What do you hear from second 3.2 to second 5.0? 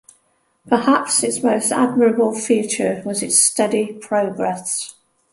its steady progress.